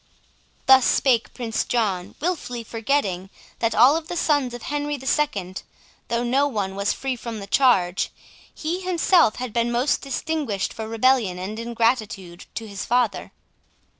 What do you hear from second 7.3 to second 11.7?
the charge, he himself had been most distinguished for rebellion and